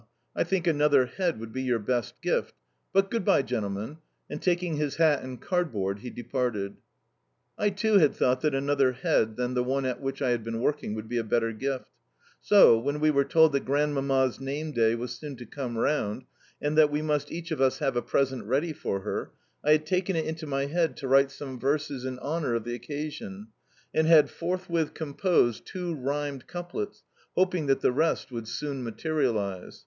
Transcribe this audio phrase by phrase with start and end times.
[0.35, 2.55] I think another head would be your best gift.
[2.91, 3.99] But good bye, gentlemen,"
[4.31, 6.77] and taking his hat and cardboard he departed.
[7.55, 10.59] I too had thought that another head than the one at which I had been
[10.59, 11.85] working would be a better gift;
[12.41, 16.23] so, when we were told that Grandmamma's name day was soon to come round
[16.59, 19.29] and that we must each of us have a present ready for her,
[19.63, 22.73] I had taken it into my head to write some verses in honour of the
[22.73, 23.49] occasion,
[23.93, 27.03] and had forthwith composed two rhymed couplets,
[27.35, 29.79] hoping that the rest would soon materialise.